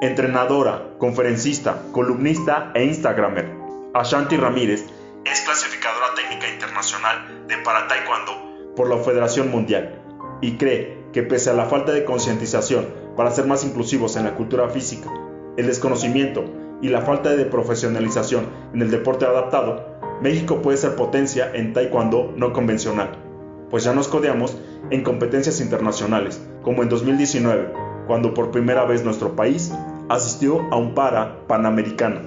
Entrenadora, 0.00 0.94
conferencista, 0.98 1.82
columnista 1.92 2.72
e 2.74 2.84
instagramer. 2.84 3.50
Ashanti 3.92 4.36
Ramírez 4.36 4.86
es 5.24 5.40
clasificadora 5.42 6.14
técnica 6.14 6.48
internacional 6.48 7.46
de 7.46 7.58
para 7.58 7.86
taekwondo 7.88 8.72
por 8.74 8.88
la 8.88 8.98
Federación 8.98 9.50
Mundial 9.50 10.00
y 10.40 10.56
cree 10.56 11.04
que 11.12 11.22
pese 11.22 11.50
a 11.50 11.54
la 11.54 11.66
falta 11.66 11.92
de 11.92 12.04
concientización 12.04 12.88
para 13.16 13.30
ser 13.30 13.46
más 13.46 13.64
inclusivos 13.64 14.16
en 14.16 14.24
la 14.24 14.34
cultura 14.34 14.68
física, 14.70 15.10
el 15.56 15.66
desconocimiento 15.66 16.44
y 16.80 16.88
la 16.88 17.02
falta 17.02 17.30
de 17.30 17.44
profesionalización 17.44 18.48
en 18.72 18.80
el 18.80 18.90
deporte 18.90 19.26
adaptado, 19.26 19.98
México 20.22 20.62
puede 20.62 20.78
ser 20.78 20.94
potencia 20.94 21.50
en 21.52 21.74
taekwondo 21.74 22.32
no 22.36 22.52
convencional 22.52 23.29
pues 23.70 23.84
ya 23.84 23.94
nos 23.94 24.08
codeamos 24.08 24.56
en 24.90 25.02
competencias 25.02 25.60
internacionales, 25.60 26.42
como 26.62 26.82
en 26.82 26.88
2019, 26.88 27.72
cuando 28.06 28.34
por 28.34 28.50
primera 28.50 28.84
vez 28.84 29.04
nuestro 29.04 29.36
país 29.36 29.72
asistió 30.08 30.60
a 30.72 30.76
un 30.76 30.94
para 30.94 31.46
panamericano. 31.46 32.20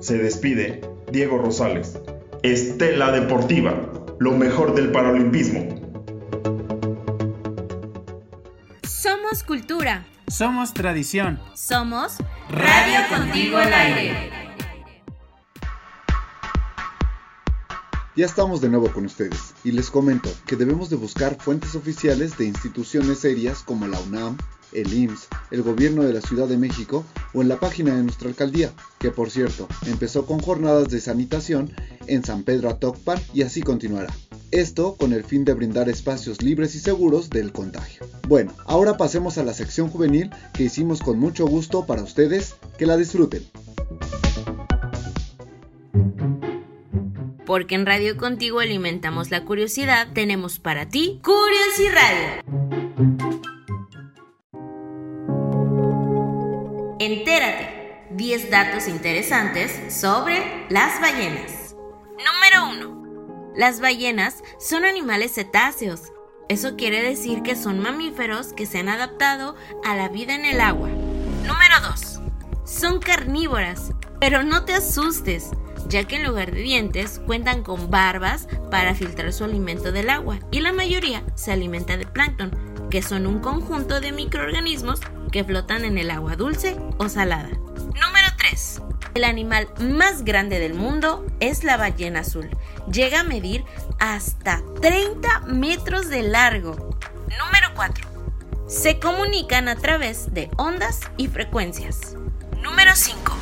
Se 0.00 0.16
despide 0.16 0.80
Diego 1.10 1.38
Rosales. 1.38 2.00
Estela 2.42 3.10
Deportiva, 3.10 3.74
lo 4.20 4.32
mejor 4.32 4.74
del 4.74 4.92
paralimpismo. 4.92 5.74
Somos 8.84 9.42
cultura. 9.42 10.06
Somos 10.28 10.72
tradición. 10.72 11.40
Somos 11.54 12.18
Radio 12.48 13.00
Contigo 13.08 13.56
al 13.56 13.72
Aire. 13.72 14.37
Ya 18.18 18.26
estamos 18.26 18.60
de 18.60 18.68
nuevo 18.68 18.92
con 18.92 19.04
ustedes 19.04 19.54
y 19.62 19.70
les 19.70 19.90
comento 19.90 20.28
que 20.44 20.56
debemos 20.56 20.90
de 20.90 20.96
buscar 20.96 21.40
fuentes 21.40 21.76
oficiales 21.76 22.36
de 22.36 22.46
instituciones 22.46 23.20
serias 23.20 23.62
como 23.62 23.86
la 23.86 24.00
UNAM, 24.00 24.36
el 24.72 24.92
IMSS, 24.92 25.28
el 25.52 25.62
gobierno 25.62 26.02
de 26.02 26.14
la 26.14 26.20
Ciudad 26.20 26.48
de 26.48 26.58
México 26.58 27.04
o 27.32 27.42
en 27.42 27.48
la 27.48 27.60
página 27.60 27.94
de 27.94 28.02
nuestra 28.02 28.28
alcaldía, 28.28 28.72
que 28.98 29.12
por 29.12 29.30
cierto 29.30 29.68
empezó 29.86 30.26
con 30.26 30.40
jornadas 30.40 30.88
de 30.88 31.00
sanitación 31.00 31.72
en 32.08 32.24
San 32.24 32.42
Pedro 32.42 32.70
Atocpan 32.70 33.20
y 33.32 33.42
así 33.42 33.62
continuará. 33.62 34.12
Esto 34.50 34.96
con 34.96 35.12
el 35.12 35.22
fin 35.22 35.44
de 35.44 35.54
brindar 35.54 35.88
espacios 35.88 36.42
libres 36.42 36.74
y 36.74 36.80
seguros 36.80 37.30
del 37.30 37.52
contagio. 37.52 38.04
Bueno, 38.26 38.52
ahora 38.66 38.96
pasemos 38.96 39.38
a 39.38 39.44
la 39.44 39.54
sección 39.54 39.90
juvenil 39.90 40.30
que 40.54 40.64
hicimos 40.64 41.02
con 41.02 41.20
mucho 41.20 41.46
gusto 41.46 41.86
para 41.86 42.02
ustedes, 42.02 42.56
que 42.78 42.86
la 42.86 42.96
disfruten. 42.96 43.44
Porque 47.48 47.76
en 47.76 47.86
Radio 47.86 48.18
Contigo 48.18 48.60
alimentamos 48.60 49.30
la 49.30 49.46
curiosidad, 49.46 50.08
tenemos 50.12 50.58
para 50.58 50.86
ti 50.86 51.18
Curiosi 51.24 51.88
Radio. 51.88 52.42
Entérate, 56.98 58.04
10 58.10 58.50
datos 58.50 58.86
interesantes 58.86 59.94
sobre 59.98 60.66
las 60.68 61.00
ballenas. 61.00 61.74
Número 62.18 62.68
1. 62.86 63.52
Las 63.56 63.80
ballenas 63.80 64.44
son 64.60 64.84
animales 64.84 65.32
cetáceos. 65.32 66.02
Eso 66.50 66.76
quiere 66.76 67.02
decir 67.02 67.40
que 67.40 67.56
son 67.56 67.80
mamíferos 67.80 68.52
que 68.52 68.66
se 68.66 68.80
han 68.80 68.90
adaptado 68.90 69.56
a 69.86 69.96
la 69.96 70.10
vida 70.10 70.34
en 70.34 70.44
el 70.44 70.60
agua. 70.60 70.90
Número 71.46 71.80
2 71.80 72.18
son 72.68 73.00
carnívoras, 73.00 73.92
pero 74.20 74.42
no 74.42 74.64
te 74.64 74.74
asustes, 74.74 75.50
ya 75.88 76.04
que 76.04 76.16
en 76.16 76.24
lugar 76.24 76.52
de 76.52 76.60
dientes 76.60 77.20
cuentan 77.26 77.62
con 77.62 77.90
barbas 77.90 78.48
para 78.70 78.94
filtrar 78.94 79.32
su 79.32 79.44
alimento 79.44 79.92
del 79.92 80.10
agua 80.10 80.38
y 80.50 80.60
la 80.60 80.72
mayoría 80.72 81.22
se 81.34 81.52
alimenta 81.52 81.96
de 81.96 82.06
plancton, 82.06 82.50
que 82.90 83.02
son 83.02 83.26
un 83.26 83.40
conjunto 83.40 84.00
de 84.00 84.12
microorganismos 84.12 85.00
que 85.32 85.44
flotan 85.44 85.84
en 85.84 85.98
el 85.98 86.10
agua 86.10 86.36
dulce 86.36 86.76
o 86.98 87.08
salada. 87.08 87.48
Número 87.48 88.28
3. 88.38 88.82
El 89.14 89.24
animal 89.24 89.68
más 89.80 90.24
grande 90.24 90.58
del 90.58 90.74
mundo 90.74 91.26
es 91.40 91.64
la 91.64 91.76
ballena 91.76 92.20
azul. 92.20 92.48
Llega 92.90 93.20
a 93.20 93.24
medir 93.24 93.64
hasta 93.98 94.62
30 94.80 95.40
metros 95.46 96.08
de 96.08 96.22
largo. 96.22 96.98
Número 97.38 97.68
4. 97.74 98.06
Se 98.68 98.98
comunican 98.98 99.68
a 99.68 99.76
través 99.76 100.32
de 100.34 100.50
ondas 100.56 101.00
y 101.16 101.28
frecuencias. 101.28 102.14
Número 102.62 102.94
5. 102.94 103.37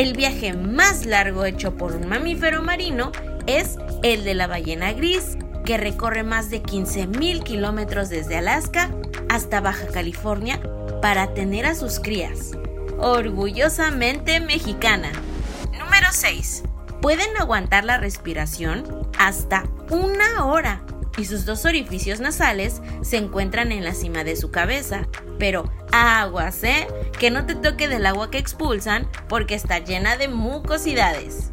El 0.00 0.14
viaje 0.14 0.54
más 0.54 1.04
largo 1.04 1.44
hecho 1.44 1.76
por 1.76 1.92
un 1.92 2.08
mamífero 2.08 2.62
marino 2.62 3.12
es 3.46 3.76
el 4.02 4.24
de 4.24 4.32
la 4.32 4.46
ballena 4.46 4.94
gris, 4.94 5.36
que 5.66 5.76
recorre 5.76 6.22
más 6.22 6.48
de 6.48 6.62
15.000 6.62 7.42
kilómetros 7.42 8.08
desde 8.08 8.38
Alaska 8.38 8.90
hasta 9.28 9.60
Baja 9.60 9.88
California 9.88 10.58
para 11.02 11.34
tener 11.34 11.66
a 11.66 11.74
sus 11.74 12.00
crías. 12.00 12.52
Orgullosamente 12.98 14.40
mexicana. 14.40 15.12
Número 15.78 16.06
6. 16.10 16.62
Pueden 17.02 17.36
aguantar 17.38 17.84
la 17.84 17.98
respiración 17.98 19.06
hasta 19.18 19.64
una 19.90 20.46
hora 20.46 20.82
y 21.18 21.26
sus 21.26 21.44
dos 21.44 21.66
orificios 21.66 22.20
nasales 22.20 22.80
se 23.02 23.18
encuentran 23.18 23.70
en 23.70 23.84
la 23.84 23.92
cima 23.92 24.24
de 24.24 24.36
su 24.36 24.50
cabeza. 24.50 25.06
Pero 25.40 25.72
aguas, 25.90 26.62
¿eh? 26.62 26.86
Que 27.18 27.30
no 27.32 27.46
te 27.46 27.56
toque 27.56 27.88
del 27.88 28.06
agua 28.06 28.30
que 28.30 28.38
expulsan 28.38 29.10
porque 29.28 29.54
está 29.56 29.80
llena 29.80 30.16
de 30.16 30.28
mucosidades. 30.28 31.50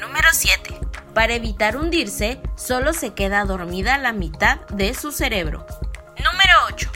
Número 0.00 0.28
7. 0.32 0.80
Para 1.14 1.34
evitar 1.34 1.76
hundirse, 1.76 2.40
solo 2.56 2.92
se 2.94 3.14
queda 3.14 3.44
dormida 3.44 3.98
la 3.98 4.12
mitad 4.12 4.60
de 4.68 4.94
su 4.94 5.12
cerebro. 5.12 5.66
Número 6.16 6.52
8. 6.72 6.90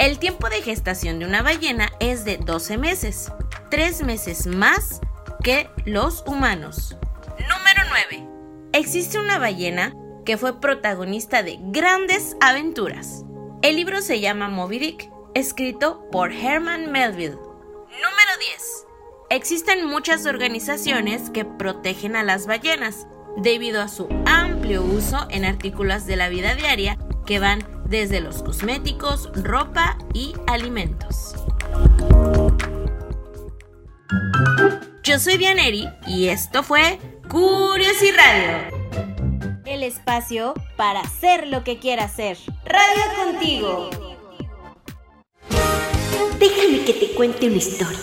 El 0.00 0.18
tiempo 0.18 0.48
de 0.48 0.62
gestación 0.62 1.20
de 1.20 1.26
una 1.26 1.42
ballena 1.42 1.90
es 2.00 2.24
de 2.24 2.38
12 2.38 2.76
meses, 2.76 3.32
3 3.70 4.02
meses 4.02 4.46
más 4.46 5.00
que 5.42 5.70
los 5.84 6.24
humanos. 6.26 6.96
Número 7.38 7.82
9. 8.10 8.28
Existe 8.72 9.18
una 9.18 9.38
ballena 9.38 9.94
que 10.24 10.36
fue 10.36 10.60
protagonista 10.60 11.42
de 11.42 11.58
grandes 11.60 12.36
aventuras. 12.40 13.24
El 13.62 13.76
libro 13.76 14.02
se 14.02 14.20
llama 14.20 14.48
Moby 14.48 14.78
Dick, 14.78 15.10
escrito 15.34 16.08
por 16.10 16.32
Herman 16.32 16.90
Melville. 16.90 17.36
Número 17.36 18.36
10. 18.38 18.86
Existen 19.30 19.86
muchas 19.86 20.26
organizaciones 20.26 21.30
que 21.30 21.44
protegen 21.44 22.16
a 22.16 22.22
las 22.22 22.46
ballenas 22.46 23.06
debido 23.36 23.82
a 23.82 23.88
su 23.88 24.08
amplio 24.26 24.82
uso 24.82 25.26
en 25.30 25.44
artículos 25.44 26.06
de 26.06 26.16
la 26.16 26.28
vida 26.28 26.54
diaria 26.54 26.98
que 27.26 27.38
van 27.38 27.62
desde 27.86 28.20
los 28.20 28.42
cosméticos, 28.42 29.30
ropa 29.34 29.98
y 30.14 30.34
alimentos. 30.46 31.34
Yo 35.02 35.18
soy 35.18 35.36
Dianeri 35.36 35.88
y 36.06 36.28
esto 36.28 36.62
fue 36.62 36.98
Curiosi 37.28 38.10
Radio. 38.12 38.78
El 39.64 39.82
espacio 39.82 40.54
para 40.76 41.00
hacer 41.00 41.46
lo 41.46 41.64
que 41.64 41.78
quiera 41.78 42.04
hacer. 42.04 42.38
Radio 42.64 43.24
contigo. 43.24 44.07
Déjame 46.38 46.84
que 46.84 46.92
te 46.92 47.14
cuente 47.14 47.46
una 47.46 47.56
historia. 47.56 48.00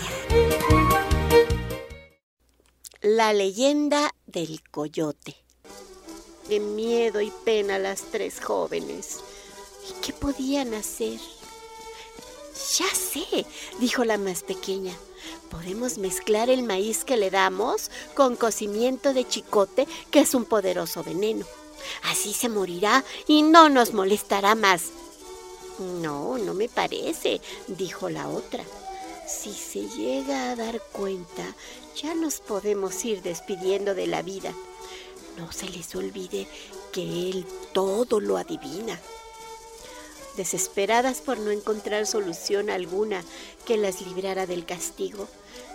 La 3.00 3.32
leyenda 3.32 4.12
del 4.26 4.62
coyote. 4.70 5.36
De 6.48 6.60
miedo 6.60 7.20
y 7.20 7.32
pena 7.44 7.78
las 7.78 8.02
tres 8.10 8.40
jóvenes. 8.40 9.20
¿Y 9.88 10.00
qué 10.04 10.12
podían 10.12 10.74
hacer? 10.74 11.18
Ya 12.78 12.86
sé, 12.94 13.46
dijo 13.80 14.04
la 14.04 14.18
más 14.18 14.42
pequeña. 14.42 14.92
Podemos 15.50 15.98
mezclar 15.98 16.50
el 16.50 16.62
maíz 16.62 17.04
que 17.04 17.16
le 17.16 17.30
damos 17.30 17.90
con 18.14 18.36
cocimiento 18.36 19.14
de 19.14 19.26
chicote, 19.26 19.86
que 20.10 20.20
es 20.20 20.34
un 20.34 20.44
poderoso 20.44 21.04
veneno. 21.04 21.46
Así 22.02 22.32
se 22.32 22.48
morirá 22.48 23.04
y 23.26 23.42
no 23.42 23.68
nos 23.68 23.92
molestará 23.92 24.54
más. 24.54 24.90
No, 25.78 26.38
no 26.38 26.54
me 26.54 26.68
parece, 26.68 27.40
dijo 27.66 28.08
la 28.08 28.28
otra. 28.28 28.64
Si 29.26 29.52
se 29.52 29.88
llega 29.88 30.50
a 30.50 30.56
dar 30.56 30.80
cuenta, 30.92 31.54
ya 32.00 32.14
nos 32.14 32.40
podemos 32.40 33.04
ir 33.04 33.22
despidiendo 33.22 33.94
de 33.94 34.06
la 34.06 34.22
vida. 34.22 34.52
No 35.36 35.52
se 35.52 35.68
les 35.68 35.94
olvide 35.94 36.46
que 36.92 37.02
Él 37.02 37.44
todo 37.72 38.20
lo 38.20 38.38
adivina. 38.38 38.98
Desesperadas 40.36 41.20
por 41.20 41.38
no 41.38 41.50
encontrar 41.50 42.06
solución 42.06 42.70
alguna 42.70 43.22
que 43.66 43.76
las 43.76 44.00
librara 44.00 44.46
del 44.46 44.64
castigo, 44.64 45.28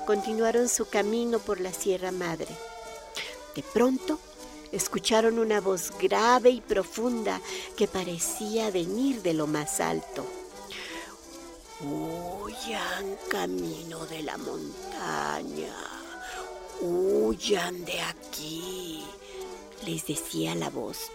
continuaron 0.05 0.69
su 0.69 0.85
camino 0.85 1.39
por 1.39 1.59
la 1.59 1.73
Sierra 1.73 2.11
Madre. 2.11 2.55
De 3.55 3.63
pronto, 3.63 4.19
escucharon 4.71 5.39
una 5.39 5.61
voz 5.61 5.91
grave 5.99 6.49
y 6.49 6.61
profunda 6.61 7.41
que 7.75 7.87
parecía 7.87 8.71
venir 8.71 9.21
de 9.21 9.33
lo 9.33 9.47
más 9.47 9.79
alto. 9.79 10.25
Huyan 11.81 13.17
camino 13.29 14.05
de 14.05 14.21
la 14.23 14.37
montaña, 14.37 15.75
huyan 16.81 17.83
de 17.85 18.01
aquí, 18.01 19.03
les 19.85 20.05
decía 20.05 20.53
la 20.55 20.69
voz. 20.69 21.11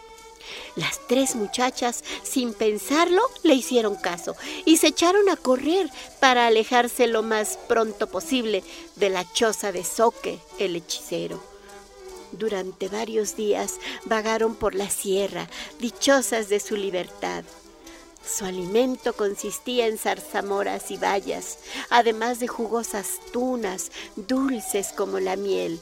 Las 0.74 1.00
tres 1.06 1.34
muchachas, 1.34 2.04
sin 2.22 2.52
pensarlo, 2.52 3.22
le 3.42 3.54
hicieron 3.54 3.96
caso 3.96 4.36
y 4.64 4.76
se 4.76 4.88
echaron 4.88 5.28
a 5.28 5.36
correr 5.36 5.88
para 6.20 6.46
alejarse 6.46 7.06
lo 7.06 7.22
más 7.22 7.58
pronto 7.68 8.08
posible 8.08 8.62
de 8.96 9.10
la 9.10 9.30
choza 9.32 9.72
de 9.72 9.84
Soque, 9.84 10.38
el 10.58 10.76
hechicero. 10.76 11.55
Durante 12.32 12.88
varios 12.88 13.36
días 13.36 13.74
vagaron 14.04 14.54
por 14.54 14.74
la 14.74 14.90
sierra, 14.90 15.48
dichosas 15.78 16.48
de 16.48 16.60
su 16.60 16.76
libertad. 16.76 17.44
Su 18.26 18.44
alimento 18.44 19.12
consistía 19.12 19.86
en 19.86 19.98
zarzamoras 19.98 20.90
y 20.90 20.96
bayas, 20.96 21.58
además 21.90 22.40
de 22.40 22.48
jugosas 22.48 23.20
tunas, 23.32 23.92
dulces 24.16 24.88
como 24.88 25.20
la 25.20 25.36
miel. 25.36 25.78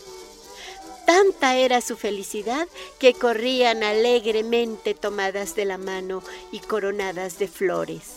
Tanta 1.06 1.56
era 1.56 1.80
su 1.80 1.96
felicidad 1.96 2.68
que 2.98 3.14
corrían 3.14 3.82
alegremente 3.82 4.94
tomadas 4.94 5.54
de 5.54 5.64
la 5.64 5.78
mano 5.78 6.22
y 6.52 6.60
coronadas 6.60 7.38
de 7.38 7.48
flores. 7.48 8.10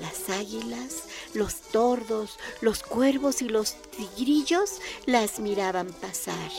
Las 0.00 0.30
águilas, 0.30 1.04
los 1.34 1.56
tordos, 1.56 2.38
los 2.60 2.82
cuervos 2.82 3.42
y 3.42 3.48
los 3.48 3.74
tigrillos 3.90 4.80
las 5.06 5.38
miraban 5.38 5.92
pasar 5.92 6.50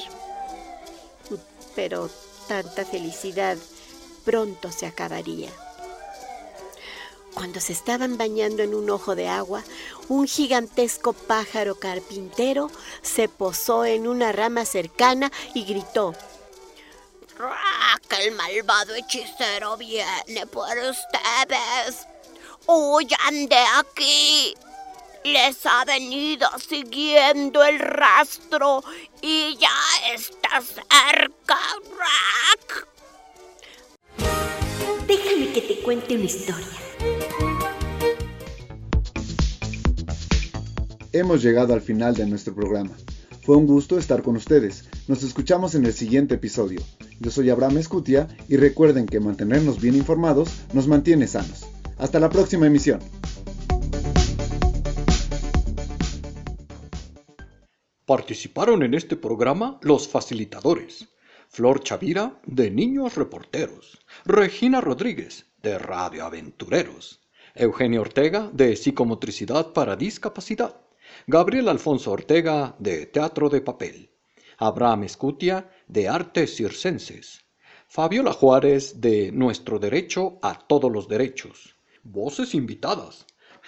pero 1.76 2.10
tanta 2.48 2.86
felicidad 2.86 3.58
pronto 4.26 4.72
se 4.72 4.86
acabaría. 4.86 5.50
Cuando 7.34 7.60
se 7.60 7.74
estaban 7.74 8.18
bañando 8.18 8.62
en 8.62 8.76
un 8.76 8.90
ojo 8.90 9.16
de 9.16 9.30
agua, 9.30 9.64
un 10.10 10.28
gigantesco 10.28 11.14
pájaro 11.14 11.76
carpintero 11.76 12.70
se 13.02 13.30
posó 13.30 13.86
en 13.86 14.08
una 14.08 14.32
rama 14.32 14.66
cercana 14.66 15.32
y 15.54 15.64
gritó. 15.64 16.14
¡Que 18.10 18.28
el 18.28 18.36
malvado 18.36 18.94
hechicero 18.94 19.78
viene 19.78 20.46
por 20.52 20.68
ustedes! 20.78 22.06
¡Huyan 22.68 23.48
de 23.48 23.64
aquí! 23.78 24.54
Les 25.24 25.66
ha 25.66 25.86
venido 25.86 26.48
siguiendo 26.58 27.64
el 27.64 27.78
rastro 27.80 28.84
y 29.22 29.56
ya 29.60 29.70
está 30.16 30.62
cerca, 30.62 31.60
Rack. 32.00 32.88
Déjame 35.08 35.52
que 35.54 35.62
te 35.62 35.82
cuente 35.84 36.16
una 36.16 36.24
historia. 36.24 36.68
Hemos 41.14 41.44
llegado 41.44 41.74
al 41.74 41.82
final 41.82 42.16
de 42.16 42.26
nuestro 42.26 42.56
programa. 42.56 42.92
Fue 43.44 43.58
un 43.58 43.68
gusto 43.68 44.00
estar 44.00 44.24
con 44.24 44.36
ustedes. 44.38 44.86
Nos 45.08 45.22
escuchamos 45.22 45.76
en 45.76 45.86
el 45.86 45.94
siguiente 45.94 46.36
episodio. 46.36 46.82
Yo 47.20 47.30
soy 47.30 47.52
Abraham 47.52 47.78
Escutia 47.78 48.28
y 48.48 48.58
recuerden 48.58 49.06
que 49.06 49.20
mantenernos 49.20 49.80
bien 49.80 49.96
informados 49.96 50.50
nos 50.74 50.88
mantiene 50.88 51.28
sanos. 51.28 51.66
Hasta 52.00 52.20
la 52.20 52.30
próxima 52.30 52.66
emisión. 52.66 53.00
Participaron 58.18 58.84
en 58.84 58.94
este 58.94 59.16
programa 59.16 59.80
los 59.84 60.06
facilitadores. 60.06 61.08
Flor 61.48 61.82
Chavira, 61.82 62.42
de 62.46 62.70
Niños 62.70 63.16
Reporteros. 63.16 64.00
Regina 64.26 64.82
Rodríguez, 64.82 65.46
de 65.64 65.80
Radio 65.80 66.26
Aventureros. 66.26 67.22
Eugenio 67.56 68.02
Ortega, 68.02 68.50
de 68.52 68.76
Psicomotricidad 68.76 69.72
para 69.72 69.96
Discapacidad. 69.96 70.76
Gabriel 71.26 71.70
Alfonso 71.70 72.12
Ortega, 72.12 72.76
de 72.80 73.06
Teatro 73.06 73.48
de 73.48 73.62
Papel. 73.62 74.10
Abraham 74.58 75.06
Escutia, 75.06 75.70
de 75.88 76.10
Artes 76.10 76.58
Circenses. 76.58 77.46
Fabiola 77.88 78.34
Juárez, 78.34 79.00
de 79.00 79.32
Nuestro 79.32 79.80
Derecho 79.80 80.38
a 80.42 80.60
Todos 80.60 80.92
los 80.92 81.08
Derechos. 81.08 81.78
Voces 82.04 82.56
invitadas. 82.56 83.26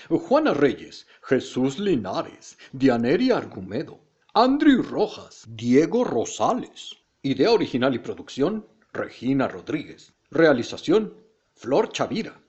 Juana 0.10 0.54
Reyes, 0.54 1.08
Jesús 1.22 1.80
Linares, 1.80 2.58
Dianeria 2.74 3.38
Argumedo, 3.38 4.03
Andrew 4.36 4.82
Rojas, 4.82 5.44
Diego 5.48 6.04
Rosales. 6.04 6.96
Idea 7.22 7.52
original 7.52 7.94
y 7.94 8.00
producción, 8.00 8.66
Regina 8.92 9.48
Rodríguez. 9.48 10.12
Realización, 10.32 11.14
Flor 11.54 11.92
Chavira. 11.92 12.42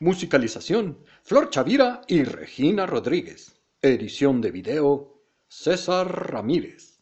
Musicalización, 0.00 0.98
Flor 1.22 1.48
Chavira 1.48 2.02
y 2.08 2.24
Regina 2.24 2.84
Rodríguez. 2.84 3.58
Edición 3.80 4.42
de 4.42 4.50
video, 4.50 5.14
César 5.48 6.30
Ramírez. 6.30 7.00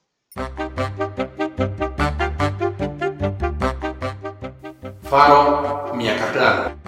Faro 5.02 5.94
Miacatlán. 5.96 6.80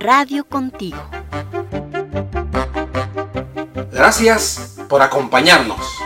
Radio 0.00 0.44
contigo. 0.48 0.98
Gracias 3.92 4.78
por 4.88 5.00
acompañarnos. 5.00 6.05